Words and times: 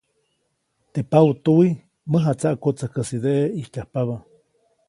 Teʼ 0.93 1.07
paʼutuwi 1.11 1.67
mäjatsaʼkotsäjkäsideʼe 2.11 3.35
ʼijtyajpabä. 3.53 4.15